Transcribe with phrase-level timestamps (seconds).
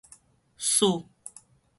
[0.65, 1.05] 璽